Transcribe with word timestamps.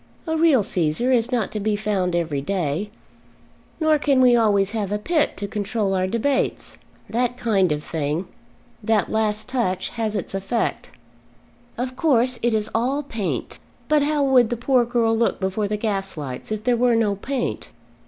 A 0.25 0.35
real 0.35 0.63
Cæsar 0.63 1.13
is 1.13 1.31
not 1.31 1.51
to 1.51 1.59
be 1.59 1.75
found 1.75 2.15
every 2.15 2.41
day, 2.41 2.89
nor 3.79 3.99
can 3.99 4.19
we 4.19 4.35
always 4.35 4.71
have 4.71 4.91
a 4.91 4.97
Pitt 4.97 5.37
to 5.37 5.47
control 5.47 5.93
our 5.93 6.07
debates. 6.07 6.79
That 7.07 7.37
kind 7.37 7.71
of 7.71 7.83
thing, 7.83 8.25
that 8.81 9.11
last 9.11 9.47
touch 9.47 9.89
has 9.89 10.15
its 10.15 10.33
effect. 10.33 10.89
Of 11.77 11.95
course 11.95 12.39
it 12.41 12.55
is 12.55 12.67
all 12.73 13.03
paint, 13.03 13.59
but 13.87 14.01
how 14.01 14.23
would 14.23 14.49
the 14.49 14.57
poor 14.57 14.85
girl 14.85 15.15
look 15.15 15.39
before 15.39 15.67
the 15.67 15.77
gaslights 15.77 16.51
if 16.51 16.63
there 16.63 16.75
were 16.77 16.95
no 16.95 17.13
paint? 17.15 17.69